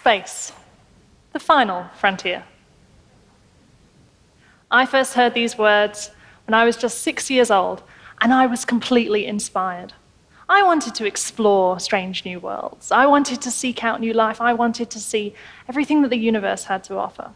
Space, 0.00 0.50
the 1.34 1.38
final 1.38 1.84
frontier. 1.94 2.44
I 4.70 4.86
first 4.86 5.12
heard 5.12 5.34
these 5.34 5.58
words 5.58 6.10
when 6.46 6.54
I 6.54 6.64
was 6.64 6.78
just 6.78 7.02
six 7.02 7.28
years 7.28 7.50
old, 7.50 7.82
and 8.22 8.32
I 8.32 8.46
was 8.46 8.64
completely 8.64 9.26
inspired. 9.26 9.92
I 10.48 10.62
wanted 10.62 10.94
to 10.94 11.04
explore 11.04 11.78
strange 11.78 12.24
new 12.24 12.40
worlds. 12.40 12.90
I 12.90 13.04
wanted 13.04 13.42
to 13.42 13.50
seek 13.50 13.84
out 13.84 14.00
new 14.00 14.14
life. 14.14 14.40
I 14.40 14.54
wanted 14.54 14.88
to 14.88 14.98
see 14.98 15.34
everything 15.68 16.00
that 16.00 16.08
the 16.08 16.16
universe 16.16 16.64
had 16.64 16.82
to 16.84 16.96
offer. 16.96 17.32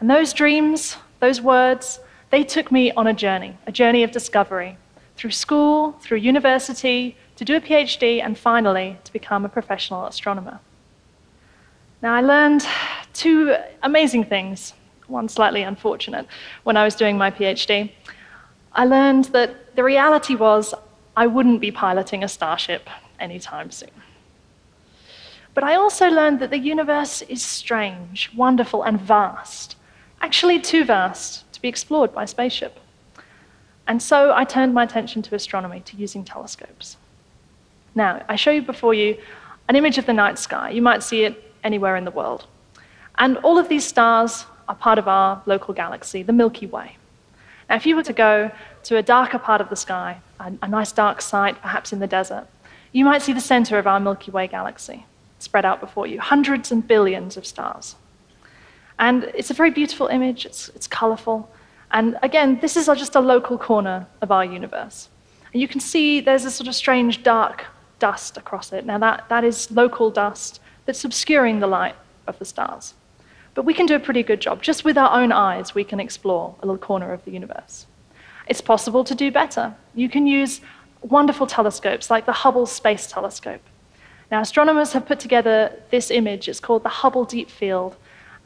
And 0.00 0.08
those 0.08 0.32
dreams, 0.32 0.96
those 1.20 1.42
words, 1.42 2.00
they 2.30 2.42
took 2.42 2.72
me 2.72 2.90
on 2.92 3.06
a 3.06 3.12
journey, 3.12 3.58
a 3.66 3.70
journey 3.70 4.02
of 4.02 4.12
discovery, 4.12 4.78
through 5.14 5.32
school, 5.32 5.92
through 6.00 6.18
university, 6.18 7.18
to 7.36 7.44
do 7.44 7.54
a 7.54 7.60
PhD, 7.60 8.24
and 8.24 8.38
finally 8.38 8.96
to 9.04 9.12
become 9.12 9.44
a 9.44 9.50
professional 9.50 10.06
astronomer. 10.06 10.60
Now, 12.00 12.14
I 12.14 12.20
learned 12.20 12.64
two 13.12 13.56
amazing 13.82 14.24
things, 14.24 14.72
one 15.08 15.28
slightly 15.28 15.62
unfortunate, 15.62 16.26
when 16.62 16.76
I 16.76 16.84
was 16.84 16.94
doing 16.94 17.18
my 17.18 17.30
PhD. 17.30 17.90
I 18.72 18.84
learned 18.84 19.26
that 19.26 19.74
the 19.74 19.82
reality 19.82 20.36
was 20.36 20.74
I 21.16 21.26
wouldn't 21.26 21.60
be 21.60 21.72
piloting 21.72 22.22
a 22.22 22.28
starship 22.28 22.88
anytime 23.18 23.72
soon. 23.72 23.90
But 25.54 25.64
I 25.64 25.74
also 25.74 26.08
learned 26.08 26.38
that 26.38 26.50
the 26.50 26.58
universe 26.58 27.22
is 27.22 27.42
strange, 27.42 28.30
wonderful, 28.36 28.84
and 28.84 29.00
vast. 29.00 29.74
Actually, 30.20 30.60
too 30.60 30.84
vast 30.84 31.52
to 31.52 31.60
be 31.60 31.66
explored 31.66 32.14
by 32.14 32.26
spaceship. 32.26 32.78
And 33.88 34.00
so 34.00 34.32
I 34.32 34.44
turned 34.44 34.72
my 34.72 34.84
attention 34.84 35.22
to 35.22 35.34
astronomy, 35.34 35.80
to 35.80 35.96
using 35.96 36.22
telescopes. 36.22 36.96
Now, 37.96 38.24
I 38.28 38.36
show 38.36 38.52
you 38.52 38.62
before 38.62 38.94
you 38.94 39.16
an 39.68 39.74
image 39.74 39.98
of 39.98 40.06
the 40.06 40.12
night 40.12 40.38
sky. 40.38 40.70
You 40.70 40.82
might 40.82 41.02
see 41.02 41.24
it 41.24 41.47
anywhere 41.64 41.96
in 41.96 42.04
the 42.04 42.10
world. 42.10 42.46
And 43.18 43.36
all 43.38 43.58
of 43.58 43.68
these 43.68 43.86
stars 43.86 44.46
are 44.68 44.74
part 44.74 44.98
of 44.98 45.08
our 45.08 45.42
local 45.46 45.74
galaxy, 45.74 46.22
the 46.22 46.32
Milky 46.32 46.66
Way. 46.66 46.96
Now, 47.68 47.76
if 47.76 47.86
you 47.86 47.96
were 47.96 48.02
to 48.04 48.12
go 48.12 48.50
to 48.84 48.96
a 48.96 49.02
darker 49.02 49.38
part 49.38 49.60
of 49.60 49.68
the 49.68 49.76
sky, 49.76 50.20
a, 50.40 50.52
a 50.62 50.68
nice 50.68 50.92
dark 50.92 51.20
site, 51.20 51.60
perhaps 51.60 51.92
in 51.92 51.98
the 51.98 52.06
desert, 52.06 52.46
you 52.92 53.04
might 53.04 53.22
see 53.22 53.32
the 53.32 53.40
center 53.40 53.78
of 53.78 53.86
our 53.86 54.00
Milky 54.00 54.30
Way 54.30 54.46
galaxy 54.46 55.04
spread 55.38 55.64
out 55.64 55.80
before 55.80 56.06
you, 56.06 56.20
hundreds 56.20 56.72
and 56.72 56.86
billions 56.86 57.36
of 57.36 57.46
stars. 57.46 57.96
And 58.98 59.24
it's 59.34 59.50
a 59.50 59.54
very 59.54 59.70
beautiful 59.70 60.08
image, 60.08 60.46
it's, 60.46 60.68
it's 60.70 60.86
colorful. 60.86 61.48
And 61.90 62.18
again, 62.22 62.58
this 62.60 62.76
is 62.76 62.86
just 62.86 63.14
a 63.14 63.20
local 63.20 63.56
corner 63.56 64.06
of 64.20 64.30
our 64.30 64.44
universe. 64.44 65.08
And 65.52 65.62
you 65.62 65.68
can 65.68 65.80
see 65.80 66.20
there's 66.20 66.44
a 66.44 66.50
sort 66.50 66.68
of 66.68 66.74
strange 66.74 67.22
dark 67.22 67.66
dust 67.98 68.36
across 68.36 68.72
it. 68.72 68.84
Now, 68.84 68.98
that, 68.98 69.28
that 69.28 69.44
is 69.44 69.70
local 69.70 70.10
dust 70.10 70.60
that's 70.88 71.04
obscuring 71.04 71.60
the 71.60 71.66
light 71.66 71.94
of 72.26 72.38
the 72.38 72.46
stars. 72.46 72.94
But 73.52 73.66
we 73.66 73.74
can 73.74 73.84
do 73.84 73.94
a 73.94 74.00
pretty 74.00 74.22
good 74.22 74.40
job. 74.40 74.62
Just 74.62 74.86
with 74.86 74.96
our 74.96 75.20
own 75.20 75.32
eyes, 75.32 75.74
we 75.74 75.84
can 75.84 76.00
explore 76.00 76.54
a 76.62 76.66
little 76.66 76.78
corner 76.78 77.12
of 77.12 77.22
the 77.26 77.30
universe. 77.30 77.84
It's 78.46 78.62
possible 78.62 79.04
to 79.04 79.14
do 79.14 79.30
better. 79.30 79.74
You 79.94 80.08
can 80.08 80.26
use 80.26 80.62
wonderful 81.02 81.46
telescopes 81.46 82.08
like 82.08 82.24
the 82.24 82.32
Hubble 82.32 82.64
Space 82.64 83.06
Telescope. 83.06 83.60
Now, 84.30 84.40
astronomers 84.40 84.94
have 84.94 85.04
put 85.04 85.20
together 85.20 85.78
this 85.90 86.10
image. 86.10 86.48
It's 86.48 86.58
called 86.58 86.84
the 86.84 86.88
Hubble 86.88 87.26
Deep 87.26 87.50
Field. 87.50 87.94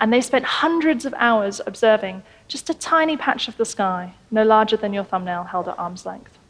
And 0.00 0.12
they 0.12 0.20
spent 0.20 0.44
hundreds 0.44 1.04
of 1.04 1.14
hours 1.18 1.60
observing 1.64 2.24
just 2.48 2.68
a 2.68 2.74
tiny 2.74 3.16
patch 3.16 3.46
of 3.46 3.56
the 3.56 3.64
sky, 3.64 4.14
no 4.32 4.42
larger 4.42 4.77
than 4.77 4.92
your 4.92 5.04
thumbnail 5.04 5.44
held 5.44 5.68
at 5.68 5.78
arm's 5.78 6.04
length. 6.04 6.40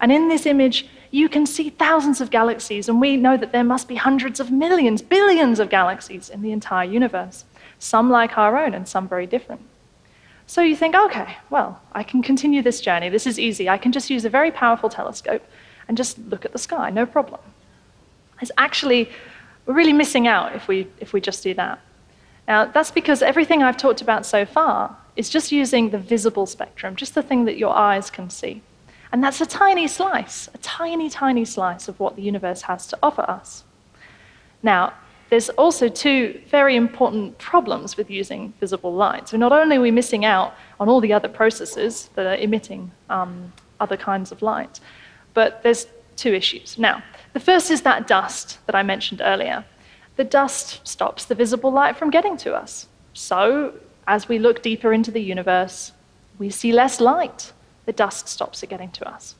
And 0.00 0.10
in 0.10 0.28
this 0.28 0.46
image, 0.46 0.88
you 1.12 1.28
can 1.28 1.44
see 1.44 1.68
thousands 1.68 2.22
of 2.22 2.30
galaxies, 2.30 2.88
and 2.88 3.00
we 3.00 3.16
know 3.18 3.36
that 3.36 3.52
there 3.52 3.62
must 3.62 3.86
be 3.86 3.96
hundreds 3.96 4.40
of 4.40 4.50
millions, 4.50 5.02
billions 5.02 5.60
of 5.60 5.68
galaxies 5.68 6.30
in 6.30 6.40
the 6.40 6.52
entire 6.52 6.88
universe, 6.88 7.44
some 7.78 8.10
like 8.10 8.38
our 8.38 8.56
own 8.56 8.72
and 8.72 8.88
some 8.88 9.06
very 9.06 9.26
different. 9.26 9.60
So 10.46 10.62
you 10.62 10.74
think, 10.74 10.94
okay, 10.94 11.36
well, 11.50 11.80
I 11.92 12.02
can 12.02 12.22
continue 12.22 12.62
this 12.62 12.80
journey. 12.80 13.10
This 13.10 13.26
is 13.26 13.38
easy. 13.38 13.68
I 13.68 13.76
can 13.76 13.92
just 13.92 14.08
use 14.08 14.24
a 14.24 14.30
very 14.30 14.50
powerful 14.50 14.88
telescope 14.88 15.42
and 15.86 15.98
just 15.98 16.18
look 16.18 16.46
at 16.46 16.52
the 16.52 16.58
sky, 16.58 16.88
no 16.88 17.04
problem. 17.04 17.40
It's 18.40 18.50
actually, 18.56 19.10
we're 19.66 19.74
really 19.74 19.92
missing 19.92 20.26
out 20.26 20.56
if 20.56 20.66
we, 20.66 20.88
if 20.98 21.12
we 21.12 21.20
just 21.20 21.42
do 21.42 21.52
that. 21.54 21.78
Now, 22.48 22.64
that's 22.64 22.90
because 22.90 23.20
everything 23.20 23.62
I've 23.62 23.76
talked 23.76 24.00
about 24.00 24.24
so 24.24 24.46
far 24.46 24.96
is 25.14 25.28
just 25.28 25.52
using 25.52 25.90
the 25.90 25.98
visible 25.98 26.46
spectrum, 26.46 26.96
just 26.96 27.14
the 27.14 27.22
thing 27.22 27.44
that 27.44 27.58
your 27.58 27.76
eyes 27.76 28.10
can 28.10 28.30
see. 28.30 28.62
And 29.12 29.22
that's 29.22 29.42
a 29.42 29.46
tiny 29.46 29.86
slice, 29.88 30.48
a 30.54 30.58
tiny, 30.58 31.10
tiny 31.10 31.44
slice 31.44 31.86
of 31.86 32.00
what 32.00 32.16
the 32.16 32.22
universe 32.22 32.62
has 32.62 32.86
to 32.88 32.98
offer 33.02 33.22
us. 33.22 33.62
Now, 34.62 34.94
there's 35.28 35.50
also 35.50 35.88
two 35.88 36.40
very 36.48 36.76
important 36.76 37.38
problems 37.38 37.96
with 37.96 38.10
using 38.10 38.54
visible 38.58 38.92
light. 38.92 39.28
So, 39.28 39.36
not 39.36 39.52
only 39.52 39.76
are 39.76 39.80
we 39.80 39.90
missing 39.90 40.24
out 40.24 40.54
on 40.80 40.88
all 40.88 41.00
the 41.00 41.12
other 41.12 41.28
processes 41.28 42.10
that 42.14 42.26
are 42.26 42.36
emitting 42.36 42.90
um, 43.10 43.52
other 43.80 43.96
kinds 43.96 44.32
of 44.32 44.40
light, 44.42 44.80
but 45.34 45.62
there's 45.62 45.86
two 46.16 46.34
issues. 46.34 46.78
Now, 46.78 47.02
the 47.32 47.40
first 47.40 47.70
is 47.70 47.82
that 47.82 48.06
dust 48.06 48.58
that 48.66 48.74
I 48.74 48.82
mentioned 48.82 49.20
earlier. 49.24 49.64
The 50.16 50.24
dust 50.24 50.86
stops 50.86 51.24
the 51.24 51.34
visible 51.34 51.70
light 51.70 51.96
from 51.96 52.10
getting 52.10 52.36
to 52.38 52.54
us. 52.54 52.86
So, 53.14 53.74
as 54.06 54.28
we 54.28 54.38
look 54.38 54.62
deeper 54.62 54.92
into 54.92 55.10
the 55.10 55.22
universe, 55.22 55.92
we 56.38 56.50
see 56.50 56.72
less 56.72 57.00
light 57.00 57.52
the 57.86 57.92
dust 57.92 58.28
stops 58.28 58.62
it 58.62 58.68
getting 58.68 58.90
to 58.92 59.08
us. 59.08 59.34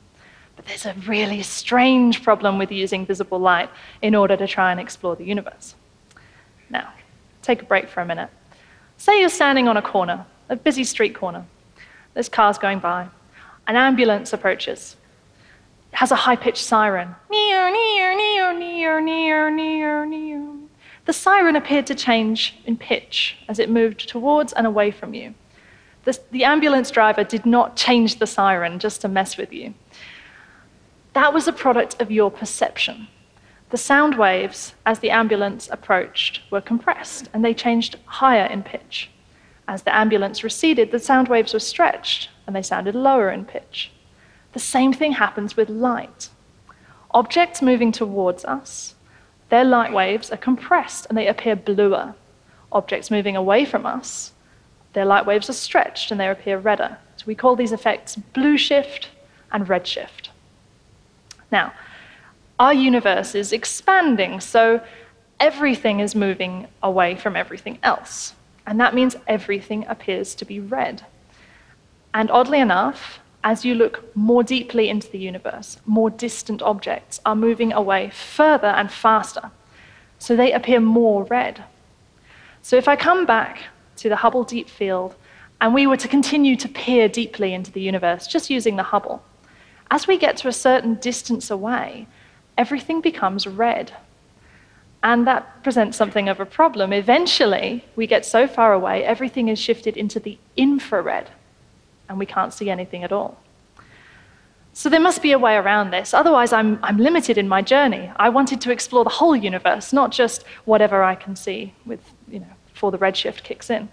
But 0.55 0.65
there's 0.65 0.85
a 0.85 0.93
really 1.07 1.41
strange 1.41 2.23
problem 2.23 2.57
with 2.57 2.71
using 2.71 3.05
visible 3.05 3.39
light 3.39 3.69
in 4.01 4.15
order 4.15 4.37
to 4.37 4.47
try 4.47 4.71
and 4.71 4.79
explore 4.79 5.15
the 5.15 5.23
universe. 5.23 5.75
Now, 6.69 6.93
take 7.41 7.61
a 7.61 7.65
break 7.65 7.87
for 7.87 8.01
a 8.01 8.05
minute. 8.05 8.29
Say 8.97 9.19
you're 9.19 9.29
standing 9.29 9.67
on 9.67 9.77
a 9.77 9.81
corner, 9.81 10.25
a 10.49 10.55
busy 10.55 10.83
street 10.83 11.15
corner. 11.15 11.45
There's 12.13 12.29
cars 12.29 12.57
going 12.57 12.79
by. 12.79 13.07
An 13.65 13.75
ambulance 13.75 14.33
approaches. 14.33 14.95
It 15.91 15.97
has 15.97 16.11
a 16.11 16.15
high 16.15 16.35
pitched 16.35 16.63
siren. 16.63 17.15
Near, 17.31 17.71
near, 17.71 18.15
near, 18.15 18.53
near, 18.53 19.01
near, 19.01 19.49
near, 19.49 20.05
near. 20.05 20.49
The 21.05 21.13
siren 21.13 21.55
appeared 21.55 21.87
to 21.87 21.95
change 21.95 22.55
in 22.65 22.77
pitch 22.77 23.37
as 23.49 23.59
it 23.59 23.69
moved 23.69 24.07
towards 24.07 24.53
and 24.53 24.65
away 24.65 24.91
from 24.91 25.13
you. 25.13 25.33
The, 26.03 26.19
the 26.31 26.43
ambulance 26.43 26.91
driver 26.91 27.23
did 27.23 27.45
not 27.45 27.75
change 27.75 28.19
the 28.19 28.27
siren 28.27 28.79
just 28.79 29.01
to 29.01 29.07
mess 29.07 29.37
with 29.37 29.53
you. 29.53 29.73
That 31.13 31.33
was 31.33 31.47
a 31.47 31.53
product 31.53 32.01
of 32.01 32.11
your 32.11 32.29
perception. 32.31 33.07
The 33.69 33.77
sound 33.77 34.17
waves, 34.17 34.75
as 34.85 34.99
the 34.99 35.09
ambulance 35.09 35.69
approached, 35.71 36.41
were 36.51 36.61
compressed 36.61 37.29
and 37.33 37.43
they 37.43 37.53
changed 37.53 37.97
higher 38.05 38.45
in 38.45 38.63
pitch. 38.63 39.09
As 39.67 39.83
the 39.83 39.95
ambulance 39.95 40.43
receded, 40.43 40.91
the 40.91 40.99
sound 40.99 41.27
waves 41.27 41.53
were 41.53 41.59
stretched 41.59 42.29
and 42.45 42.55
they 42.55 42.61
sounded 42.61 42.95
lower 42.95 43.31
in 43.31 43.45
pitch. 43.45 43.91
The 44.51 44.59
same 44.59 44.93
thing 44.93 45.13
happens 45.13 45.55
with 45.55 45.69
light. 45.69 46.29
Objects 47.11 47.61
moving 47.61 47.91
towards 47.91 48.43
us, 48.45 48.95
their 49.49 49.63
light 49.63 49.93
waves 49.93 50.31
are 50.31 50.37
compressed 50.37 51.05
and 51.07 51.17
they 51.17 51.27
appear 51.27 51.55
bluer. 51.55 52.15
Objects 52.71 53.09
moving 53.09 53.35
away 53.35 53.65
from 53.65 53.85
us, 53.85 54.32
their 54.93 55.05
light 55.05 55.25
waves 55.25 55.49
are 55.49 55.53
stretched 55.53 56.11
and 56.11 56.19
they 56.19 56.29
appear 56.29 56.57
redder. 56.57 56.97
So 57.17 57.25
we 57.27 57.35
call 57.35 57.55
these 57.55 57.71
effects 57.71 58.15
blue 58.15 58.57
shift 58.57 59.09
and 59.51 59.67
red 59.67 59.85
shift. 59.87 60.29
Now, 61.51 61.73
our 62.59 62.73
universe 62.73 63.35
is 63.35 63.51
expanding, 63.51 64.39
so 64.39 64.81
everything 65.39 65.99
is 65.99 66.15
moving 66.15 66.67
away 66.81 67.15
from 67.15 67.35
everything 67.35 67.79
else. 67.83 68.33
And 68.65 68.79
that 68.79 68.95
means 68.95 69.15
everything 69.27 69.85
appears 69.87 70.35
to 70.35 70.45
be 70.45 70.59
red. 70.59 71.05
And 72.13 72.31
oddly 72.31 72.59
enough, 72.59 73.19
as 73.43 73.65
you 73.65 73.75
look 73.75 74.15
more 74.15 74.43
deeply 74.43 74.87
into 74.87 75.09
the 75.11 75.19
universe, 75.19 75.77
more 75.85 76.09
distant 76.09 76.61
objects 76.61 77.19
are 77.25 77.35
moving 77.35 77.73
away 77.73 78.09
further 78.09 78.67
and 78.67 78.91
faster. 78.91 79.51
So 80.17 80.35
they 80.35 80.53
appear 80.53 80.79
more 80.79 81.23
red. 81.25 81.63
So 82.61 82.77
if 82.77 82.87
I 82.87 82.95
come 82.95 83.25
back 83.25 83.63
to 83.97 84.09
the 84.09 84.17
Hubble 84.17 84.43
Deep 84.43 84.69
Field, 84.69 85.15
and 85.61 85.73
we 85.73 85.87
were 85.87 85.97
to 85.97 86.07
continue 86.07 86.55
to 86.57 86.67
peer 86.67 87.07
deeply 87.07 87.53
into 87.53 87.71
the 87.71 87.81
universe 87.81 88.27
just 88.27 88.49
using 88.49 88.75
the 88.75 88.83
Hubble. 88.83 89.23
As 89.89 90.07
we 90.07 90.17
get 90.17 90.37
to 90.37 90.47
a 90.47 90.53
certain 90.53 90.95
distance 90.95 91.49
away, 91.51 92.07
everything 92.57 93.01
becomes 93.01 93.47
red. 93.47 93.93
And 95.03 95.27
that 95.27 95.63
presents 95.63 95.97
something 95.97 96.29
of 96.29 96.39
a 96.39 96.45
problem. 96.45 96.93
Eventually, 96.93 97.85
we 97.95 98.07
get 98.07 98.25
so 98.25 98.47
far 98.47 98.73
away, 98.73 99.03
everything 99.03 99.49
is 99.49 99.59
shifted 99.59 99.97
into 99.97 100.19
the 100.19 100.37
infrared, 100.55 101.29
and 102.07 102.17
we 102.17 102.25
can't 102.25 102.53
see 102.53 102.69
anything 102.69 103.03
at 103.03 103.11
all. 103.11 103.37
So 104.73 104.89
there 104.89 104.99
must 104.99 105.21
be 105.21 105.31
a 105.33 105.39
way 105.39 105.55
around 105.55 105.91
this. 105.91 106.13
Otherwise, 106.13 106.51
I'm, 106.51 106.79
I'm 106.81 106.97
limited 106.97 107.37
in 107.37 107.47
my 107.47 107.61
journey. 107.61 108.11
I 108.15 108.29
wanted 108.29 108.59
to 108.61 108.71
explore 108.71 109.03
the 109.03 109.11
whole 109.11 109.35
universe, 109.35 109.93
not 109.93 110.11
just 110.11 110.43
whatever 110.65 111.03
I 111.03 111.15
can 111.15 111.35
see 111.35 111.73
with, 111.85 112.01
you 112.27 112.39
know, 112.39 112.47
before 112.73 112.91
the 112.91 112.97
redshift 112.97 113.43
kicks 113.43 113.69
in. 113.69 113.89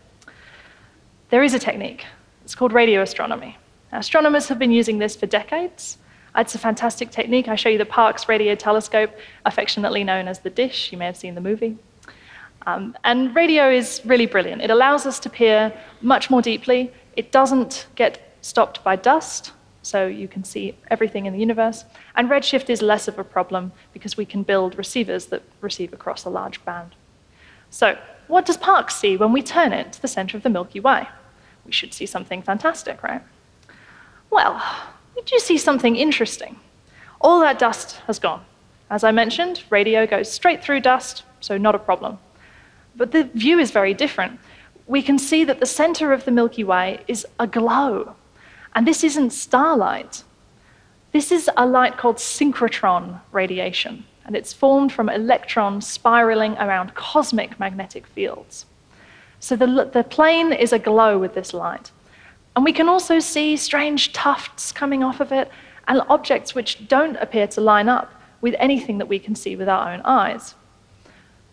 There 1.30 1.42
is 1.42 1.54
a 1.54 1.58
technique. 1.58 2.04
It's 2.44 2.54
called 2.54 2.72
radio 2.72 3.02
astronomy. 3.02 3.56
Astronomers 3.92 4.48
have 4.48 4.58
been 4.58 4.72
using 4.72 4.98
this 4.98 5.14
for 5.14 5.26
decades. 5.26 5.98
It's 6.36 6.54
a 6.54 6.58
fantastic 6.58 7.10
technique. 7.10 7.48
I 7.48 7.56
show 7.56 7.68
you 7.68 7.78
the 7.78 7.84
Parkes 7.84 8.28
Radio 8.28 8.54
Telescope, 8.54 9.10
affectionately 9.44 10.04
known 10.04 10.28
as 10.28 10.40
the 10.40 10.50
dish. 10.50 10.92
You 10.92 10.98
may 10.98 11.06
have 11.06 11.16
seen 11.16 11.34
the 11.34 11.40
movie. 11.40 11.76
Um, 12.66 12.96
and 13.04 13.34
radio 13.34 13.70
is 13.70 14.00
really 14.04 14.26
brilliant. 14.26 14.62
It 14.62 14.70
allows 14.70 15.06
us 15.06 15.18
to 15.20 15.30
peer 15.30 15.72
much 16.02 16.30
more 16.30 16.42
deeply. 16.42 16.92
It 17.16 17.32
doesn't 17.32 17.86
get 17.94 18.36
stopped 18.42 18.84
by 18.84 18.96
dust, 18.96 19.52
so 19.82 20.06
you 20.06 20.28
can 20.28 20.44
see 20.44 20.76
everything 20.88 21.26
in 21.26 21.32
the 21.32 21.38
universe. 21.38 21.84
And 22.14 22.28
redshift 22.28 22.70
is 22.70 22.82
less 22.82 23.08
of 23.08 23.18
a 23.18 23.24
problem 23.24 23.72
because 23.92 24.16
we 24.16 24.26
can 24.26 24.42
build 24.42 24.76
receivers 24.76 25.26
that 25.26 25.42
receive 25.60 25.92
across 25.92 26.24
a 26.24 26.30
large 26.30 26.64
band. 26.64 26.94
So, 27.70 27.96
what 28.26 28.46
does 28.46 28.56
Parkes 28.56 28.96
see 28.96 29.16
when 29.16 29.32
we 29.32 29.42
turn 29.42 29.72
it 29.72 29.92
to 29.92 30.02
the 30.02 30.08
center 30.08 30.36
of 30.36 30.42
the 30.42 30.50
Milky 30.50 30.80
Way? 30.80 31.08
We 31.64 31.72
should 31.72 31.94
see 31.94 32.06
something 32.06 32.42
fantastic, 32.42 33.02
right? 33.02 33.22
Well, 34.30 34.62
we 35.16 35.22
do 35.22 35.38
see 35.38 35.58
something 35.58 35.96
interesting. 35.96 36.58
All 37.20 37.40
that 37.40 37.58
dust 37.58 37.96
has 38.06 38.18
gone. 38.18 38.44
As 38.88 39.04
I 39.04 39.12
mentioned, 39.12 39.64
radio 39.70 40.06
goes 40.06 40.30
straight 40.30 40.62
through 40.62 40.80
dust, 40.80 41.22
so 41.40 41.56
not 41.56 41.74
a 41.74 41.78
problem. 41.78 42.18
But 42.96 43.12
the 43.12 43.24
view 43.34 43.58
is 43.58 43.70
very 43.70 43.94
different. 43.94 44.40
We 44.86 45.02
can 45.02 45.18
see 45.18 45.44
that 45.44 45.60
the 45.60 45.66
center 45.66 46.12
of 46.12 46.24
the 46.24 46.32
Milky 46.32 46.64
Way 46.64 47.00
is 47.06 47.26
aglow. 47.38 48.16
And 48.74 48.86
this 48.86 49.04
isn't 49.04 49.30
starlight. 49.30 50.24
This 51.12 51.30
is 51.30 51.50
a 51.56 51.66
light 51.66 51.96
called 51.96 52.16
synchrotron 52.16 53.20
radiation, 53.32 54.04
and 54.24 54.36
it's 54.36 54.52
formed 54.52 54.92
from 54.92 55.08
electrons 55.08 55.86
spiraling 55.86 56.56
around 56.58 56.94
cosmic 56.94 57.58
magnetic 57.58 58.06
fields. 58.06 58.66
So 59.40 59.56
the, 59.56 59.90
the 59.92 60.04
plane 60.04 60.52
is 60.52 60.72
aglow 60.72 61.18
with 61.18 61.34
this 61.34 61.54
light. 61.54 61.90
And 62.54 62.64
we 62.64 62.72
can 62.72 62.88
also 62.88 63.18
see 63.20 63.56
strange 63.56 64.12
tufts 64.12 64.72
coming 64.72 65.02
off 65.02 65.20
of 65.20 65.32
it 65.32 65.50
and 65.88 66.02
objects 66.08 66.54
which 66.54 66.86
don't 66.88 67.16
appear 67.16 67.46
to 67.48 67.60
line 67.60 67.88
up 67.88 68.12
with 68.40 68.54
anything 68.58 68.98
that 68.98 69.08
we 69.08 69.18
can 69.18 69.34
see 69.34 69.56
with 69.56 69.68
our 69.68 69.92
own 69.92 70.00
eyes. 70.02 70.54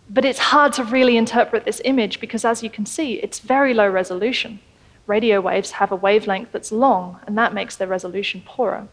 But 0.10 0.26
it's 0.26 0.40
hard 0.40 0.74
to 0.74 0.84
really 0.84 1.18
interpret 1.18 1.66
this 1.66 1.82
image 1.84 2.20
because, 2.20 2.46
as 2.46 2.64
you 2.64 2.70
can 2.70 2.86
see, 2.86 3.16
it's 3.16 3.40
very 3.40 3.74
low 3.74 3.90
resolution. 3.90 4.60
Radio 5.06 5.42
waves 5.42 5.72
have 5.72 5.92
a 5.92 5.96
wavelength 5.96 6.52
that's 6.52 6.72
long, 6.72 7.20
and 7.26 7.38
that 7.38 7.54
makes 7.54 7.76
their 7.76 7.88
resolution 7.88 8.42
poorer. 8.46 8.88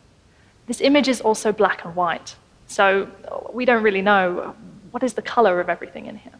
This 0.66 0.80
image 0.80 1.08
is 1.08 1.20
also 1.20 1.52
black 1.52 1.84
and 1.84 1.94
white, 1.94 2.36
so 2.66 3.08
we 3.52 3.64
don't 3.64 3.82
really 3.82 4.02
know 4.02 4.54
what 4.90 5.02
is 5.02 5.14
the 5.14 5.22
color 5.22 5.60
of 5.60 5.68
everything 5.68 6.06
in 6.06 6.16
here. 6.16 6.32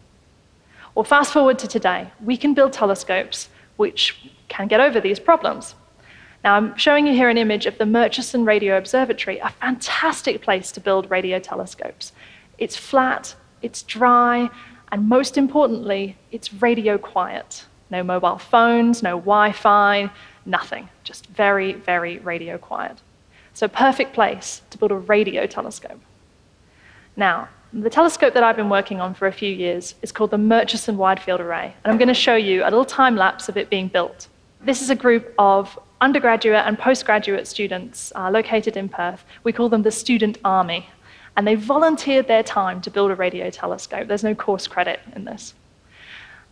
Well, 0.94 1.05
fast 1.05 1.32
forward 1.32 1.59
to 1.59 1.69
today, 1.69 2.11
we 2.25 2.37
can 2.37 2.55
build 2.55 2.73
telescopes 2.73 3.49
which 3.76 4.31
can 4.49 4.69
get 4.69 4.81
over 4.81 5.00
these 5.00 5.19
problems. 5.19 5.75
Now, 6.44 6.55
I'm 6.55 6.76
showing 6.76 7.06
you 7.06 7.15
here 7.15 7.29
an 7.29 7.38
image 7.38 7.67
of 7.67 7.79
the 7.79 7.87
Murchison 7.87 8.44
Radio 8.44 8.76
Observatory, 8.76 9.38
a 9.38 9.49
fantastic 9.49 10.43
place 10.43 10.71
to 10.73 10.81
build 10.81 11.11
radio 11.11 11.38
telescopes. 11.38 12.12
It's 12.59 12.76
flat, 12.76 13.35
it's 13.62 13.82
dry, 13.82 14.50
and 14.93 15.09
most 15.09 15.38
importantly, 15.38 16.17
it's 16.31 16.53
radio 16.53 16.99
quiet. 16.99 17.65
No 17.91 18.03
mobile 18.03 18.38
phones, 18.38 19.03
no 19.03 19.19
Wi 19.19 19.53
Fi, 19.53 20.11
nothing. 20.47 20.88
Just 21.03 21.26
very, 21.29 21.73
very 21.73 22.19
radio 22.19 22.59
quiet. 22.59 22.99
So, 23.55 23.67
perfect 23.67 24.12
place 24.12 24.62
to 24.71 24.79
build 24.79 24.93
a 24.93 24.97
radio 24.97 25.47
telescope. 25.47 26.00
Now, 27.16 27.49
the 27.72 27.90
telescope 27.90 28.34
that 28.34 28.43
I've 28.43 28.56
been 28.56 28.70
working 28.70 29.00
on 29.00 29.14
for 29.14 29.26
a 29.26 29.32
few 29.32 29.52
years 29.52 29.94
is 30.02 30.12
called 30.12 30.31
the 30.31 30.38
Murchison 30.38 30.96
Wide 30.96 31.20
Field 31.20 31.40
Array, 31.40 31.75
and 31.84 31.93
I'm 31.93 31.99
going 31.99 32.08
to 32.08 32.14
show 32.14 32.34
you 32.34 32.62
a 32.62 32.64
little 32.64 32.84
time 32.84 33.16
lapse 33.16 33.49
of 33.49 33.56
it 33.56 33.70
being 33.70 33.88
built. 33.88 34.28
This 34.61 34.81
is 34.82 34.90
a 34.90 34.94
group 34.94 35.34
of 35.38 35.78
undergraduate 36.00 36.64
and 36.66 36.78
postgraduate 36.78 37.46
students 37.46 38.12
uh, 38.14 38.31
located 38.31 38.76
in 38.76 38.88
Perth. 38.88 39.25
We 39.43 39.52
call 39.52 39.69
them 39.69 39.82
the 39.82 39.90
Student 39.90 40.38
Army, 40.44 40.88
and 41.37 41.46
they 41.46 41.55
volunteered 41.55 42.28
their 42.28 42.43
time 42.43 42.81
to 42.82 42.90
build 42.90 43.11
a 43.11 43.14
radio 43.14 43.50
telescope. 43.50 44.08
There's 44.08 44.25
no 44.25 44.34
course 44.34 44.66
credit 44.66 45.00
in 45.14 45.25
this. 45.25 45.55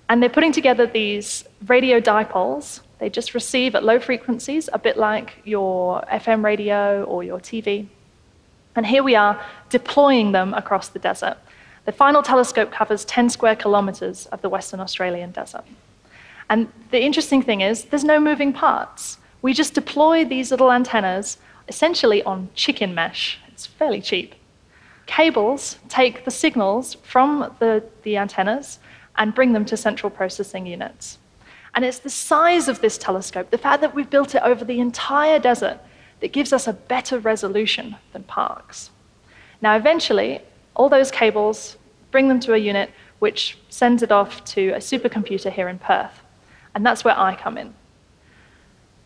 And 0.09 0.23
they're 0.23 0.31
putting 0.31 0.53
together 0.53 0.87
these 0.87 1.45
radio 1.67 2.01
dipoles. 2.01 2.81
They 2.99 3.11
just 3.11 3.35
receive 3.35 3.75
at 3.75 3.85
low 3.85 3.99
frequencies, 3.99 4.69
a 4.73 4.79
bit 4.79 4.97
like 4.97 5.39
your 5.45 6.03
FM 6.03 6.45
radio 6.45 7.05
or 7.05 7.25
your 7.25 7.39
TV. 7.39 7.89
And 8.75 8.87
here 8.87 9.03
we 9.03 9.15
are 9.15 9.43
deploying 9.69 10.33
them 10.33 10.55
across 10.55 10.89
the 10.89 10.99
desert. 10.99 11.37
The 11.85 11.93
final 11.93 12.23
telescope 12.23 12.71
covers 12.71 13.05
10 13.05 13.31
square 13.31 13.57
kilometers 13.57 14.27
of 14.27 14.41
the 14.41 14.49
Western 14.49 14.81
Australian 14.81 15.33
desert. 15.33 15.65
And 16.49 16.71
the 16.91 17.03
interesting 17.03 17.43
thing 17.43 17.61
is, 17.61 17.85
there's 17.85 18.05
no 18.05 18.21
moving 18.21 18.53
parts. 18.53 19.19
We 19.41 19.53
just 19.53 19.75
deploy 19.75 20.25
these 20.25 20.51
little 20.51 20.71
antennas 20.71 21.39
essentially 21.69 22.23
on 22.23 22.51
chicken 22.55 22.95
mesh. 22.95 23.39
It's 23.49 23.67
fairly 23.67 24.01
cheap. 24.01 24.35
Cables 25.07 25.79
take 25.89 26.25
the 26.25 26.31
signals 26.31 26.95
from 27.03 27.55
the, 27.59 27.83
the 28.03 28.17
antennas 28.17 28.79
and 29.17 29.35
bring 29.35 29.53
them 29.53 29.65
to 29.67 29.77
central 29.77 30.11
processing 30.11 30.67
units. 30.67 31.19
And 31.75 31.85
it's 31.85 31.99
the 31.99 32.11
size 32.11 32.69
of 32.69 32.81
this 32.81 32.99
telescope, 32.99 33.51
the 33.51 33.59
fact 33.59 33.81
that 33.81 33.95
we've 33.95 34.11
built 34.11 34.35
it 34.35 34.43
over 34.43 34.65
the 34.65 34.81
entire 34.81 35.39
desert, 35.39 35.79
that 36.23 36.33
gives 36.33 36.53
us 36.53 36.67
a 36.67 36.73
better 36.73 37.19
resolution 37.19 37.97
than 38.13 38.23
Parkes. 38.23 38.91
Now, 39.61 39.77
eventually, 39.77 40.41
all 40.75 40.89
those 40.89 41.11
cables 41.11 41.77
bring 42.11 42.29
them 42.29 42.41
to 42.41 42.55
a 42.55 42.59
unit 42.59 42.91
which 43.19 43.59
sends 43.69 44.03
it 44.03 44.11
off 44.11 44.45
to 44.45 44.71
a 44.71 44.79
supercomputer 44.79 45.53
here 45.53 45.69
in 45.69 45.79
Perth. 45.79 46.23
And 46.75 46.87
that's 46.87 47.05
where 47.05 47.19
I 47.19 47.35
come 47.35 47.59
in. 47.59 47.75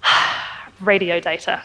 Radio 0.80 1.18
data. 1.18 1.62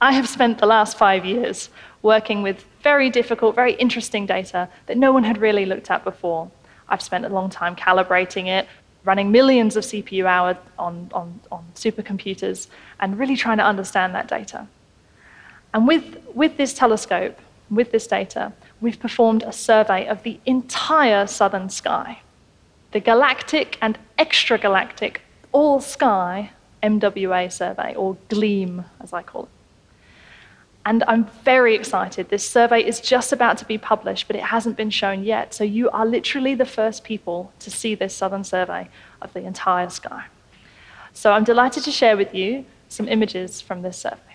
I 0.00 0.12
have 0.12 0.28
spent 0.28 0.58
the 0.58 0.66
last 0.66 0.98
five 0.98 1.24
years 1.24 1.70
working 2.02 2.42
with 2.42 2.64
very 2.82 3.08
difficult, 3.08 3.54
very 3.54 3.72
interesting 3.74 4.26
data 4.26 4.68
that 4.86 4.98
no 4.98 5.12
one 5.12 5.24
had 5.24 5.38
really 5.38 5.64
looked 5.64 5.90
at 5.90 6.04
before. 6.04 6.50
I've 6.88 7.02
spent 7.02 7.24
a 7.24 7.30
long 7.30 7.48
time 7.48 7.74
calibrating 7.74 8.46
it, 8.46 8.68
running 9.04 9.32
millions 9.32 9.76
of 9.76 9.84
CPU 9.84 10.26
hours 10.26 10.56
on, 10.78 11.10
on, 11.14 11.40
on 11.50 11.64
supercomputers, 11.74 12.68
and 13.00 13.18
really 13.18 13.36
trying 13.36 13.58
to 13.58 13.64
understand 13.64 14.14
that 14.14 14.28
data. 14.28 14.66
And 15.74 15.86
with, 15.88 16.24
with 16.34 16.56
this 16.56 16.72
telescope, 16.72 17.36
with 17.68 17.90
this 17.90 18.06
data, 18.06 18.52
we've 18.80 19.00
performed 19.00 19.42
a 19.42 19.52
survey 19.52 20.06
of 20.06 20.22
the 20.22 20.38
entire 20.46 21.26
southern 21.26 21.68
sky. 21.68 22.20
The 22.92 23.00
galactic 23.00 23.76
and 23.82 23.98
extragalactic 24.18 25.16
all 25.50 25.80
sky 25.80 26.50
MWA 26.82 27.50
survey, 27.50 27.94
or 27.94 28.16
GLEAM 28.28 28.84
as 29.00 29.12
I 29.12 29.22
call 29.22 29.44
it. 29.44 29.48
And 30.86 31.02
I'm 31.08 31.24
very 31.44 31.74
excited. 31.74 32.28
This 32.28 32.48
survey 32.48 32.84
is 32.84 33.00
just 33.00 33.32
about 33.32 33.56
to 33.58 33.64
be 33.64 33.78
published, 33.78 34.26
but 34.26 34.36
it 34.36 34.42
hasn't 34.42 34.76
been 34.76 34.90
shown 34.90 35.24
yet. 35.24 35.54
So 35.54 35.64
you 35.64 35.88
are 35.90 36.04
literally 36.04 36.54
the 36.54 36.66
first 36.66 37.02
people 37.02 37.52
to 37.60 37.70
see 37.70 37.94
this 37.94 38.14
southern 38.14 38.44
survey 38.44 38.88
of 39.22 39.32
the 39.32 39.40
entire 39.40 39.88
sky. 39.88 40.26
So 41.14 41.32
I'm 41.32 41.44
delighted 41.44 41.84
to 41.84 41.90
share 41.90 42.18
with 42.18 42.34
you 42.34 42.66
some 42.90 43.08
images 43.08 43.62
from 43.62 43.80
this 43.80 43.96
survey. 43.96 44.33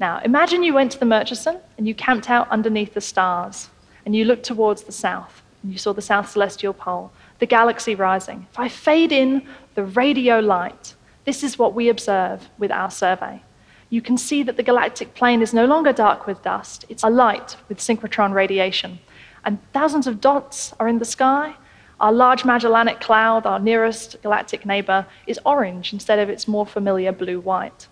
Now, 0.00 0.20
imagine 0.24 0.62
you 0.62 0.74
went 0.74 0.90
to 0.92 0.98
the 0.98 1.04
Murchison 1.06 1.58
and 1.78 1.86
you 1.86 1.94
camped 1.94 2.28
out 2.28 2.48
underneath 2.50 2.94
the 2.94 3.00
stars 3.00 3.68
and 4.04 4.16
you 4.16 4.24
looked 4.24 4.44
towards 4.44 4.82
the 4.82 4.92
south 4.92 5.42
and 5.62 5.70
you 5.70 5.78
saw 5.78 5.92
the 5.92 6.02
south 6.02 6.30
celestial 6.30 6.72
pole, 6.72 7.12
the 7.38 7.46
galaxy 7.46 7.94
rising. 7.94 8.46
If 8.50 8.58
I 8.58 8.68
fade 8.68 9.12
in 9.12 9.46
the 9.74 9.84
radio 9.84 10.40
light, 10.40 10.94
this 11.26 11.44
is 11.44 11.58
what 11.58 11.74
we 11.74 11.88
observe 11.88 12.48
with 12.58 12.72
our 12.72 12.90
survey 12.90 13.42
you 13.90 14.00
can 14.00 14.16
see 14.16 14.44
that 14.44 14.56
the 14.56 14.62
galactic 14.62 15.14
plane 15.14 15.42
is 15.42 15.52
no 15.52 15.66
longer 15.66 15.92
dark 15.92 16.26
with 16.26 16.42
dust, 16.42 16.84
it's 16.88 17.02
alight 17.02 17.56
with 17.68 17.78
synchrotron 17.78 18.32
radiation. 18.32 19.00
And 19.44 19.58
thousands 19.72 20.06
of 20.06 20.20
dots 20.20 20.72
are 20.78 20.88
in 20.88 21.00
the 21.00 21.04
sky. 21.04 21.56
Our 21.98 22.12
large 22.12 22.44
Magellanic 22.44 23.00
Cloud, 23.00 23.46
our 23.46 23.58
nearest 23.58 24.22
galactic 24.22 24.64
neighbor, 24.64 25.06
is 25.26 25.40
orange 25.44 25.92
instead 25.92 26.18
of 26.18 26.30
its 26.30 26.46
more 26.46 26.64
familiar 26.64 27.12
blue 27.12 27.40
white. 27.40 27.88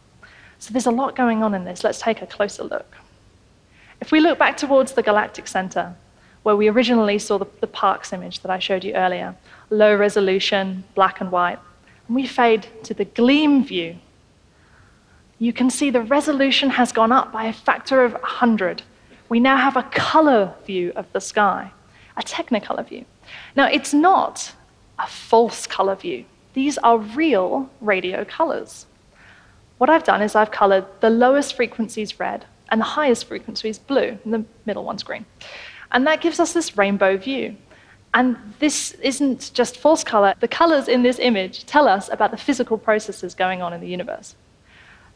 So 0.59 0.73
there's 0.73 0.87
a 0.87 0.91
lot 0.91 1.15
going 1.17 1.43
on 1.43 1.55
in 1.55 1.65
this. 1.65 1.85
Let's 1.85 2.01
take 2.01 2.23
a 2.23 2.27
closer 2.27 2.65
look. 2.65 2.97
If 4.01 4.13
we 4.13 4.21
look 4.21 4.39
back 4.39 4.57
towards 4.57 4.93
the 4.93 5.03
galactic 5.03 5.49
center, 5.49 5.95
where 6.43 6.57
we 6.57 6.69
originally 6.69 7.19
saw 7.19 7.39
the, 7.39 7.47
the 7.61 7.67
Parkes 7.67 8.13
image 8.13 8.41
that 8.41 8.51
I 8.51 8.59
showed 8.59 8.85
you 8.85 8.95
earlier, 8.95 9.35
low 9.71 9.95
resolution, 9.95 10.85
black 10.95 11.21
and 11.21 11.31
white, 11.31 11.59
and 12.07 12.17
we 12.17 12.27
fade 12.27 12.67
to 12.85 12.95
the 12.95 13.05
gleam 13.05 13.65
view, 13.65 13.99
you 15.39 15.53
can 15.53 15.71
see 15.71 15.91
the 15.91 16.01
resolution 16.03 16.71
has 16.71 16.91
gone 16.93 17.13
up 17.13 17.33
by 17.33 17.45
a 17.45 17.53
factor 17.53 18.05
of 18.05 18.13
100. 18.13 18.83
We 19.29 19.41
now 19.41 19.57
have 19.57 19.77
a 19.77 19.85
color 19.85 20.55
view 20.67 20.93
of 20.97 21.13
the 21.13 21.21
sky, 21.21 21.71
a 22.17 22.23
technicolor 22.23 22.87
view. 22.87 23.05
Now, 23.55 23.69
it's 23.69 23.95
not 23.95 24.53
a 24.99 25.07
false 25.07 25.67
color 25.67 25.95
view. 25.95 26.25
These 26.55 26.79
are 26.79 26.99
real 26.99 27.71
radio 27.81 28.25
colors. 28.25 28.87
What 29.79 29.89
I've 29.89 30.05
done 30.05 30.23
is 30.23 30.35
I've 30.35 30.51
colored 30.51 30.85
the 31.01 31.11
lowest 31.11 31.55
frequencies 31.55 32.19
red 32.19 32.45
and 32.69 32.81
the 32.81 32.85
highest 32.85 33.27
frequencies 33.27 33.79
blue, 33.79 34.19
and 34.25 34.35
the 34.35 34.45
middle 34.67 34.85
one's 34.85 35.03
green. 35.03 35.25
And 35.93 36.07
that 36.07 36.21
gives 36.21 36.39
us 36.39 36.53
this 36.53 36.77
rainbow 36.77 37.17
view. 37.17 37.57
And 38.13 38.37
this 38.59 38.93
isn't 39.03 39.53
just 39.55 39.77
false 39.77 40.05
color. 40.05 40.35
The 40.41 40.49
colors 40.49 40.89
in 40.89 41.03
this 41.03 41.19
image 41.19 41.65
tell 41.65 41.89
us 41.89 42.11
about 42.11 42.31
the 42.31 42.37
physical 42.37 42.77
processes 42.77 43.35
going 43.35 43.63
on 43.63 43.73
in 43.73 43.81
the 43.81 43.89
universe. 43.89 44.35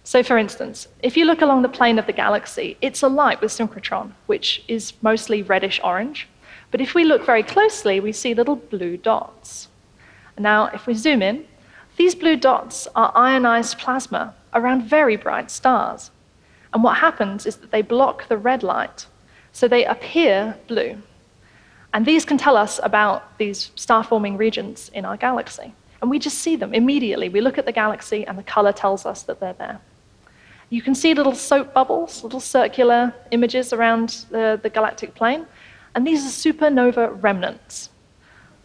So, 0.04 0.22
for 0.22 0.38
instance, 0.38 0.88
if 1.02 1.16
you 1.16 1.24
look 1.24 1.42
along 1.42 1.62
the 1.62 1.68
plane 1.68 1.98
of 1.98 2.06
the 2.06 2.12
galaxy, 2.12 2.76
it's 2.80 3.02
alight 3.02 3.40
with 3.40 3.52
synchrotron, 3.52 4.12
which 4.26 4.64
is 4.68 4.94
mostly 5.02 5.42
reddish 5.42 5.80
orange. 5.84 6.28
But 6.70 6.80
if 6.80 6.94
we 6.94 7.04
look 7.04 7.26
very 7.26 7.42
closely, 7.42 8.00
we 8.00 8.12
see 8.12 8.34
little 8.34 8.56
blue 8.56 8.96
dots. 8.96 9.68
Now, 10.38 10.66
if 10.66 10.86
we 10.86 10.94
zoom 10.94 11.22
in, 11.22 11.46
these 11.96 12.14
blue 12.14 12.36
dots 12.36 12.88
are 12.94 13.12
ionized 13.14 13.78
plasma 13.78 14.34
around 14.54 14.84
very 14.84 15.16
bright 15.16 15.50
stars. 15.50 16.10
And 16.72 16.82
what 16.82 16.98
happens 16.98 17.46
is 17.46 17.56
that 17.56 17.70
they 17.70 17.82
block 17.82 18.28
the 18.28 18.36
red 18.36 18.62
light, 18.62 19.06
so 19.52 19.68
they 19.68 19.84
appear 19.84 20.56
blue. 20.66 20.98
And 21.94 22.06
these 22.06 22.24
can 22.24 22.38
tell 22.38 22.56
us 22.56 22.80
about 22.82 23.38
these 23.38 23.70
star 23.74 24.02
forming 24.02 24.36
regions 24.36 24.90
in 24.94 25.04
our 25.04 25.16
galaxy. 25.16 25.74
And 26.00 26.10
we 26.10 26.18
just 26.18 26.38
see 26.38 26.56
them 26.56 26.74
immediately. 26.74 27.28
We 27.28 27.40
look 27.40 27.58
at 27.58 27.66
the 27.66 27.72
galaxy, 27.72 28.26
and 28.26 28.38
the 28.38 28.42
color 28.42 28.72
tells 28.72 29.04
us 29.04 29.22
that 29.22 29.40
they're 29.40 29.52
there. 29.52 29.80
You 30.70 30.80
can 30.80 30.94
see 30.94 31.12
little 31.12 31.34
soap 31.34 31.74
bubbles, 31.74 32.24
little 32.24 32.40
circular 32.40 33.14
images 33.30 33.74
around 33.74 34.24
the, 34.30 34.58
the 34.62 34.70
galactic 34.70 35.14
plane, 35.14 35.46
and 35.94 36.06
these 36.06 36.24
are 36.24 36.52
supernova 36.52 37.22
remnants. 37.22 37.90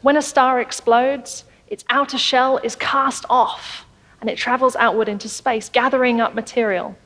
When 0.02 0.16
a 0.16 0.22
star 0.22 0.62
explodes, 0.62 1.44
its 1.68 1.84
outer 1.90 2.18
shell 2.18 2.60
is 2.60 2.78
cast 2.78 3.26
off, 3.30 3.86
and 4.28 4.34
it 4.34 4.38
travels 4.38 4.76
outward 4.76 5.08
into 5.08 5.30
space, 5.30 5.70
gathering 5.70 6.20
up 6.20 6.36
material, 6.36 6.98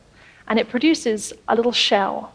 and 0.48 0.58
it 0.58 0.70
produces 0.70 1.32
a 1.48 1.56
little 1.56 1.72
shell. 1.72 2.34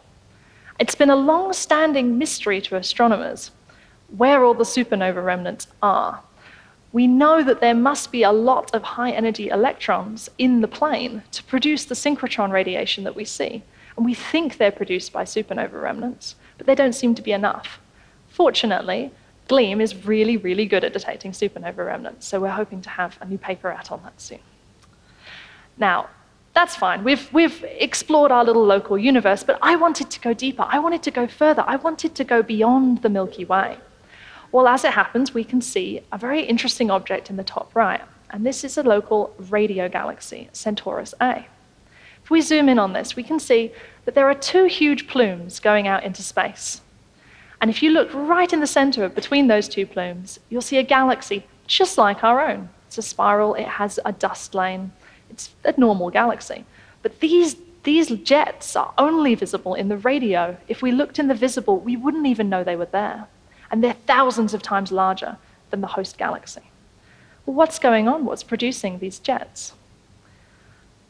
It's 0.79 0.95
been 0.95 1.11
a 1.11 1.17
long 1.17 1.53
standing 1.53 2.19
mystery 2.19 2.61
to 2.61 2.77
astronomers 2.77 3.51
where 4.17 4.45
all 4.45 4.55
the 4.55 4.63
supernova 4.63 5.25
remnants 5.25 5.67
are. 5.83 6.23
We 6.93 7.09
know 7.09 7.43
that 7.43 7.61
there 7.61 7.75
must 7.75 8.13
be 8.13 8.23
a 8.23 8.31
lot 8.31 8.73
of 8.73 8.85
high 8.85 9.11
energy 9.11 9.49
electrons 9.49 10.31
in 10.39 10.61
the 10.61 10.69
plane 10.69 11.25
to 11.33 11.43
produce 11.43 11.85
the 11.85 11.97
synchrotron 11.97 12.53
radiation 12.53 13.03
that 13.03 13.17
we 13.17 13.25
see. 13.25 13.65
And 13.97 14.07
we 14.07 14.15
think 14.15 14.57
they're 14.57 14.71
produced 14.71 15.13
by 15.13 15.25
supernova 15.25 15.83
remnants, 15.83 16.37
but 16.59 16.69
they 16.69 16.77
don't 16.77 16.95
seem 16.95 17.17
to 17.17 17.23
be 17.23 17.33
enough. 17.33 17.81
Fortunately, 18.29 19.11
GLEAM 19.49 19.81
is 19.81 20.07
really, 20.07 20.37
really 20.37 20.65
good 20.65 20.85
at 20.85 20.93
detecting 20.93 21.33
supernova 21.33 21.85
remnants, 21.85 22.29
so 22.29 22.39
we're 22.39 22.51
hoping 22.51 22.83
to 22.83 22.91
have 22.91 23.19
a 23.21 23.27
new 23.27 23.39
paper 23.39 23.73
out 23.73 23.91
on 23.91 24.01
that 24.05 24.21
soon. 24.21 24.39
Now, 25.79 26.09
that's 26.55 26.75
fine. 26.75 27.05
We've, 27.05 27.31
we've 27.35 27.65
explored 27.65 28.31
our 28.31 28.45
little 28.45 28.65
local 28.65 28.97
universe, 28.97 29.43
but 29.43 29.59
I 29.61 29.77
wanted 29.77 30.11
to 30.11 30.21
go 30.21 30.33
deeper. 30.33 30.65
I 30.67 30.79
wanted 30.79 31.03
to 31.03 31.11
go 31.11 31.27
further. 31.27 31.63
I 31.67 31.77
wanted 31.77 32.15
to 32.15 32.25
go 32.25 32.43
beyond 32.43 33.03
the 33.03 33.11
Milky 33.11 33.45
Way. 33.45 33.77
Well, 34.53 34.69
as 34.69 34.85
it 34.85 34.93
happens, 34.93 35.35
we 35.35 35.45
can 35.45 35.61
see 35.61 36.01
a 36.13 36.17
very 36.17 36.43
interesting 36.43 36.91
object 36.91 37.29
in 37.29 37.37
the 37.37 37.45
top 37.45 37.75
right, 37.75 38.01
and 38.31 38.47
this 38.47 38.65
is 38.65 38.79
a 38.79 38.83
local 38.83 39.35
radio 39.51 39.89
galaxy, 39.89 40.49
Centaurus 40.53 41.15
A. 41.21 41.47
If 42.25 42.31
we 42.31 42.41
zoom 42.41 42.69
in 42.69 42.79
on 42.79 42.93
this, 42.93 43.17
we 43.17 43.23
can 43.23 43.39
see 43.39 43.71
that 44.05 44.15
there 44.15 44.29
are 44.31 44.35
two 44.35 44.65
huge 44.65 45.09
plumes 45.09 45.61
going 45.61 45.87
out 45.87 46.05
into 46.05 46.23
space. 46.23 46.81
And 47.61 47.71
if 47.71 47.83
you 47.83 47.91
look 47.91 48.09
right 48.15 48.53
in 48.53 48.61
the 48.61 48.67
center 48.67 49.09
between 49.09 49.47
those 49.47 49.69
two 49.69 49.87
plumes, 49.87 50.41
you'll 50.49 50.63
see 50.63 50.79
a 50.79 50.83
galaxy 50.83 51.47
just 51.67 51.99
like 51.99 52.25
our 52.25 52.41
own. 52.41 52.69
It's 52.87 52.99
a 52.99 53.03
spiral, 53.03 53.55
it 53.55 53.67
has 53.67 53.99
a 54.05 54.13
dust 54.13 54.55
lane, 54.55 54.93
it's 55.31 55.51
a 55.65 55.75
normal 55.79 56.11
galaxy. 56.11 56.65
But 57.03 57.21
these, 57.21 57.57
these 57.83 58.11
jets 58.11 58.77
are 58.77 58.93
only 58.99 59.35
visible 59.35 59.75
in 59.75 59.89
the 59.89 59.99
radio. 59.99 60.57
If 60.69 60.83
we 60.83 60.93
looked 60.93 61.19
in 61.19 61.29
the 61.29 61.35
visible, 61.35 61.79
we 61.79 61.97
wouldn't 61.97 62.27
even 62.27 62.49
know 62.49 62.65
they 62.65 62.77
were 62.77 62.87
there 62.87 63.29
and 63.71 63.83
they're 63.83 63.97
thousands 64.07 64.55
of 64.55 64.63
times 64.63 64.93
larger 64.93 65.37
than 65.71 65.81
the 65.81 65.87
host 65.89 66.19
galaxy. 66.19 66.63
Well, 67.45 67.57
what's 67.57 67.79
going 67.79 68.09
on? 68.09 68.25
What's 68.25 68.43
producing 68.43 68.99
these 68.99 69.19
jets? 69.19 69.73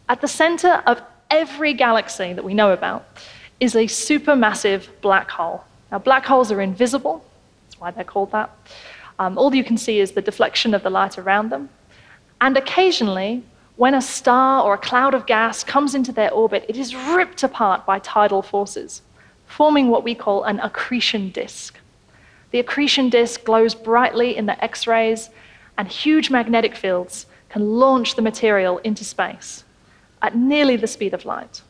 At 0.09 0.21
the 0.21 0.29
center 0.29 0.83
of 0.87 1.03
every 1.31 1.75
galaxy 1.75 2.33
that 2.33 2.45
we 2.45 2.55
know 2.55 2.73
about 2.73 3.07
is 3.59 3.75
a 3.75 3.85
supermassive 3.85 4.89
black 5.01 5.31
hole. 5.31 5.65
Now, 5.91 5.99
black 5.99 6.25
holes 6.25 6.53
are 6.53 6.61
invisible, 6.61 7.25
that's 7.65 7.81
why 7.81 7.91
they're 7.91 8.05
called 8.05 8.33
that. 8.33 8.51
Um, 9.19 9.39
all 9.39 9.55
you 9.55 9.65
can 9.65 9.79
see 9.79 9.99
is 9.99 10.13
the 10.13 10.23
deflection 10.23 10.75
of 10.75 10.83
the 10.83 10.91
light 10.91 11.17
around 11.17 11.51
them. 11.51 11.71
And 12.41 12.57
occasionally, 12.57 13.43
when 13.77 13.95
a 13.95 14.01
star 14.01 14.63
or 14.63 14.75
a 14.75 14.79
cloud 14.79 15.15
of 15.15 15.27
gas 15.27 15.63
comes 15.63 15.95
into 15.95 16.13
their 16.13 16.33
orbit, 16.33 16.65
it 16.69 16.77
is 16.77 16.95
ripped 16.95 17.43
apart 17.43 17.85
by 17.85 17.99
tidal 17.99 18.43
forces, 18.43 19.03
forming 19.47 19.89
what 19.89 20.05
we 20.05 20.15
call 20.15 20.45
an 20.45 20.61
accretion 20.61 21.31
disk. 21.31 21.79
The 22.51 22.61
accretion 22.61 23.11
disk 23.11 23.45
glows 23.45 23.75
brightly 23.75 24.37
in 24.37 24.47
the 24.47 24.63
X 24.65 24.87
rays, 24.87 25.29
and 25.77 25.89
huge 25.89 26.31
magnetic 26.31 26.75
fields 26.75 27.27
can 27.51 27.79
launch 27.79 28.17
the 28.17 28.23
material 28.23 28.79
into 28.79 29.05
space 29.05 29.65
at 30.23 30.35
nearly 30.35 30.77
the 30.77 30.87
speed 30.87 31.13
of 31.13 31.27
light. 31.27 31.61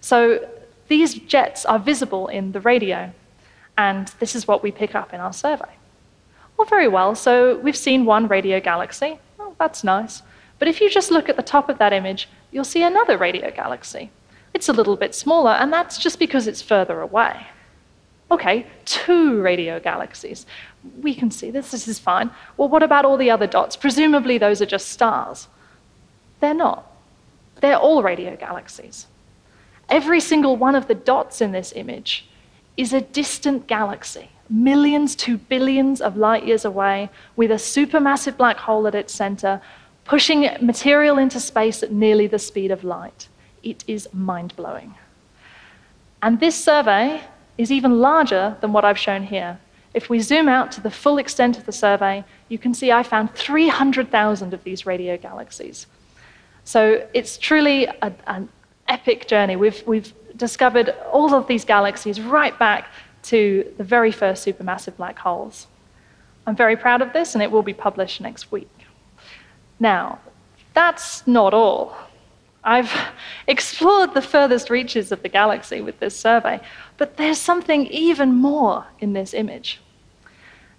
So 0.00 0.48
these 0.88 1.14
jets 1.14 1.64
are 1.64 1.78
visible 1.78 2.26
in 2.26 2.50
the 2.50 2.60
radio, 2.60 3.12
and 3.76 4.08
this 4.18 4.34
is 4.34 4.48
what 4.48 4.62
we 4.62 4.72
pick 4.72 4.96
up 4.96 5.14
in 5.14 5.20
our 5.20 5.32
survey. 5.32 5.70
Well, 6.56 6.66
very 6.66 6.88
well, 6.88 7.14
so 7.14 7.58
we've 7.58 7.76
seen 7.76 8.04
one 8.04 8.26
radio 8.26 8.58
galaxy. 8.58 9.20
Oh, 9.38 9.54
that's 9.58 9.84
nice. 9.84 10.22
But 10.58 10.68
if 10.68 10.80
you 10.80 10.90
just 10.90 11.10
look 11.10 11.28
at 11.28 11.36
the 11.36 11.42
top 11.42 11.68
of 11.68 11.78
that 11.78 11.92
image, 11.92 12.28
you'll 12.50 12.64
see 12.64 12.82
another 12.82 13.16
radio 13.16 13.50
galaxy. 13.50 14.10
It's 14.54 14.68
a 14.68 14.72
little 14.72 14.96
bit 14.96 15.14
smaller, 15.14 15.52
and 15.52 15.72
that's 15.72 15.98
just 15.98 16.18
because 16.18 16.46
it's 16.46 16.62
further 16.62 17.00
away. 17.00 17.46
Okay, 18.30 18.66
two 18.84 19.40
radio 19.40 19.80
galaxies. 19.80 20.46
We 21.00 21.14
can 21.14 21.30
see 21.30 21.50
this, 21.50 21.70
this 21.70 21.88
is 21.88 21.98
fine. 21.98 22.30
Well, 22.56 22.68
what 22.68 22.82
about 22.82 23.04
all 23.04 23.16
the 23.16 23.30
other 23.30 23.46
dots? 23.46 23.76
Presumably, 23.76 24.36
those 24.36 24.60
are 24.60 24.66
just 24.66 24.88
stars. 24.88 25.48
They're 26.40 26.54
not. 26.54 26.90
They're 27.60 27.76
all 27.76 28.02
radio 28.02 28.36
galaxies. 28.36 29.06
Every 29.88 30.20
single 30.20 30.56
one 30.56 30.74
of 30.74 30.88
the 30.88 30.94
dots 30.94 31.40
in 31.40 31.52
this 31.52 31.72
image 31.74 32.28
is 32.76 32.92
a 32.92 33.00
distant 33.00 33.66
galaxy, 33.66 34.30
millions 34.50 35.16
to 35.16 35.38
billions 35.38 36.00
of 36.00 36.16
light 36.16 36.46
years 36.46 36.64
away, 36.64 37.10
with 37.34 37.50
a 37.50 37.54
supermassive 37.54 38.36
black 38.36 38.58
hole 38.58 38.86
at 38.86 38.94
its 38.94 39.14
center, 39.14 39.60
pushing 40.08 40.48
material 40.60 41.18
into 41.18 41.38
space 41.38 41.82
at 41.82 41.92
nearly 41.92 42.26
the 42.26 42.38
speed 42.38 42.70
of 42.70 42.82
light. 42.82 43.28
It 43.62 43.84
is 43.86 44.08
mind 44.12 44.56
blowing. 44.56 44.94
And 46.22 46.40
this 46.40 46.56
survey 46.56 47.22
is 47.58 47.70
even 47.70 48.00
larger 48.00 48.56
than 48.60 48.72
what 48.72 48.84
I've 48.86 48.98
shown 48.98 49.22
here. 49.22 49.60
If 49.92 50.08
we 50.08 50.20
zoom 50.20 50.48
out 50.48 50.72
to 50.72 50.80
the 50.80 50.90
full 50.90 51.18
extent 51.18 51.58
of 51.58 51.66
the 51.66 51.72
survey, 51.72 52.24
you 52.48 52.58
can 52.58 52.72
see 52.72 52.90
I 52.90 53.02
found 53.02 53.34
300,000 53.34 54.54
of 54.54 54.64
these 54.64 54.86
radio 54.86 55.18
galaxies. 55.18 55.86
So 56.64 57.06
it's 57.12 57.36
truly 57.36 57.84
a, 57.84 58.12
an 58.26 58.48
epic 58.88 59.28
journey. 59.28 59.56
We've, 59.56 59.86
we've 59.86 60.12
discovered 60.36 60.94
all 61.12 61.34
of 61.34 61.46
these 61.46 61.64
galaxies 61.66 62.18
right 62.20 62.58
back 62.58 62.88
to 63.24 63.70
the 63.76 63.84
very 63.84 64.12
first 64.12 64.46
supermassive 64.46 64.96
black 64.96 65.18
holes. 65.18 65.66
I'm 66.46 66.56
very 66.56 66.76
proud 66.76 67.02
of 67.02 67.12
this, 67.12 67.34
and 67.34 67.42
it 67.42 67.50
will 67.50 67.62
be 67.62 67.74
published 67.74 68.22
next 68.22 68.50
week. 68.50 68.77
Now, 69.80 70.18
that's 70.74 71.26
not 71.26 71.54
all. 71.54 71.96
I've 72.64 72.92
explored 73.46 74.14
the 74.14 74.22
furthest 74.22 74.68
reaches 74.68 75.12
of 75.12 75.22
the 75.22 75.28
galaxy 75.28 75.80
with 75.80 76.00
this 76.00 76.16
survey, 76.16 76.60
but 76.96 77.16
there's 77.16 77.38
something 77.40 77.86
even 77.86 78.34
more 78.34 78.86
in 78.98 79.12
this 79.12 79.32
image. 79.32 79.80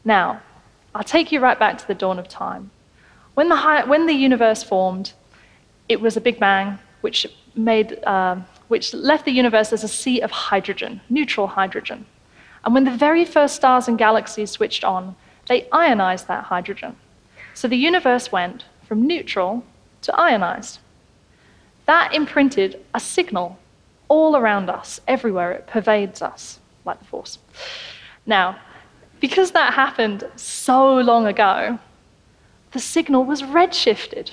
Now, 0.04 0.42
I'll 0.94 1.04
take 1.04 1.32
you 1.32 1.40
right 1.40 1.58
back 1.58 1.78
to 1.78 1.88
the 1.88 1.96
dawn 1.96 2.20
of 2.20 2.28
time. 2.28 2.72
When 3.34 3.50
the, 3.50 3.56
high, 3.56 3.86
when 3.86 4.06
the 4.06 4.14
universe 4.14 4.64
formed, 4.64 5.14
it 5.88 6.02
was 6.02 6.18
a 6.18 6.22
big 6.22 6.40
bang 6.40 6.78
which, 7.02 7.26
made, 7.56 8.04
uh, 8.04 8.36
which 8.68 8.94
left 8.94 9.26
the 9.26 9.32
universe 9.32 9.72
as 9.72 9.84
a 9.84 9.88
sea 9.88 10.20
of 10.20 10.32
hydrogen, 10.32 11.02
neutral 11.10 11.48
hydrogen. 11.48 12.06
And 12.66 12.74
when 12.74 12.84
the 12.84 12.96
very 12.96 13.24
first 13.26 13.56
stars 13.56 13.88
and 13.88 13.98
galaxies 13.98 14.52
switched 14.52 14.84
on, 14.84 15.16
they 15.48 15.68
ionized 15.72 16.28
that 16.28 16.46
hydrogen. 16.46 16.96
So 17.54 17.68
the 17.68 17.78
universe 17.78 18.32
went 18.32 18.66
from 18.90 19.06
neutral 19.06 19.64
to 20.02 20.20
ionized. 20.20 20.80
That 21.86 22.14
imprinted 22.16 22.84
a 22.92 23.00
signal 23.00 23.60
all 24.08 24.36
around 24.36 24.68
us, 24.68 25.00
everywhere. 25.08 25.52
It 25.52 25.68
pervades 25.68 26.24
us 26.24 26.60
like 26.86 26.98
the 26.98 27.06
Force. 27.06 27.38
Now, 28.26 28.58
because 29.20 29.52
that 29.52 29.76
happened 29.76 30.28
so 30.36 30.96
long 30.96 31.28
ago, 31.28 31.78
the 32.72 32.80
signal 32.80 33.26
was 33.26 33.44
redshifted. 33.44 34.32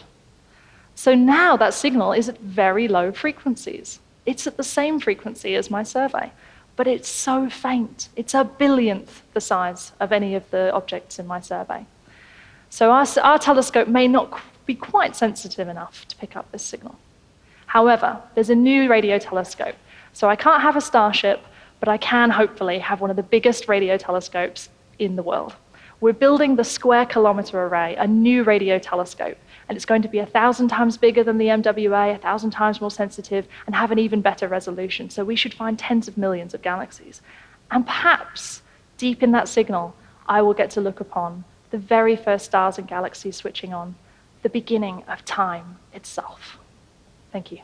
So 0.95 1.15
now 1.15 1.59
that 1.59 1.75
signal 1.75 2.13
is 2.13 2.31
at 2.31 2.41
very 2.41 2.89
low 2.89 3.13
frequencies. 3.13 4.01
It's 4.25 4.47
at 4.47 4.57
the 4.57 4.65
same 4.65 5.01
frequency 5.01 5.55
as 5.55 5.71
my 5.71 5.83
survey, 5.83 6.33
but 6.77 6.87
it's 6.87 7.11
so 7.11 7.51
faint. 7.51 8.09
It's 8.17 8.33
a 8.33 8.45
billionth 8.45 9.21
the 9.35 9.41
size 9.43 9.93
of 10.01 10.13
any 10.13 10.35
of 10.35 10.51
the 10.51 10.73
objects 10.73 11.19
in 11.19 11.27
my 11.27 11.41
survey. 11.41 11.85
So 12.77 12.91
our, 12.91 13.07
our 13.23 13.39
telescope 13.39 13.89
may 13.89 14.07
not 14.07 14.39
be 14.67 14.75
quite 14.75 15.17
sensitive 15.17 15.67
enough 15.67 16.07
to 16.09 16.17
pick 16.17 16.37
up 16.37 16.53
this 16.53 16.63
signal. 16.63 16.95
However, 17.65 18.21
there's 18.35 18.51
a 18.51 18.55
new 18.55 18.91
radio 18.91 19.19
telescope. 19.19 19.77
So 20.13 20.29
I 20.29 20.37
can't 20.37 20.61
have 20.61 20.77
a 20.77 20.83
Starship, 20.83 21.41
but 21.81 21.89
I 21.89 21.97
can 21.97 22.29
hopefully 22.29 22.79
have 22.81 23.01
one 23.01 23.09
of 23.09 23.17
the 23.17 23.23
biggest 23.23 23.67
radio 23.67 23.97
telescopes 23.97 24.69
in 24.99 25.17
the 25.17 25.23
world. 25.23 25.55
We're 26.03 26.13
building 26.13 26.57
the 26.57 26.65
Square 26.65 27.07
Kilometre 27.07 27.59
Array, 27.59 27.97
a 27.97 28.07
new 28.07 28.45
radio 28.45 28.79
telescope, 28.79 29.39
and 29.71 29.77
it's 29.77 29.87
going 29.87 30.03
to 30.03 30.09
be 30.09 30.19
a 30.19 30.27
thousand 30.27 30.69
times 30.69 30.99
bigger 30.99 31.25
than 31.25 31.39
the 31.39 31.47
MWA, 31.47 32.15
a 32.15 32.19
thousand 32.19 32.51
times 32.51 32.83
more 32.83 32.91
sensitive, 32.91 33.49
and 33.65 33.75
have 33.75 33.91
an 33.91 33.99
even 33.99 34.21
better 34.21 34.49
resolution. 34.49 35.09
So 35.09 35.25
we 35.25 35.35
should 35.35 35.55
find 35.55 35.79
tens 35.79 36.09
of 36.09 36.19
millions 36.19 36.53
of 36.53 36.61
galaxies. 36.61 37.23
And 37.71 37.87
perhaps 37.87 38.61
deep 38.99 39.23
in 39.23 39.33
that 39.33 39.49
signal, 39.49 39.95
I 40.27 40.43
will 40.43 40.53
get 40.53 40.69
to 40.73 40.83
look 40.83 41.01
upon 41.01 41.45
the 41.77 41.83
very 41.83 42.17
first 42.17 42.47
stars 42.47 42.79
and 42.79 42.89
galaxies 42.89 43.37
switching 43.37 43.75
on, 43.75 43.97
the 44.43 44.49
beginning 44.49 45.03
of 45.09 45.23
time 45.27 45.77
itself. 45.93 46.57
Thank 47.33 47.53
you. 47.53 47.59